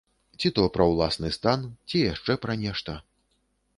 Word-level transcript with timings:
Ці 0.43 0.49
то 0.59 0.63
пра 0.77 0.87
ўласны 0.91 1.29
стан, 1.37 1.67
ці 1.91 2.03
яшчэ 2.13 2.39
пра 2.47 2.57
нешта. 2.65 3.01